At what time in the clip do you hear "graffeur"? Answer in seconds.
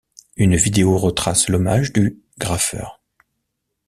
2.39-2.99